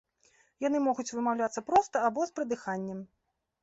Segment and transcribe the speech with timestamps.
[0.67, 3.09] Яны могуць вымаўляцца проста або з прыдыханнем.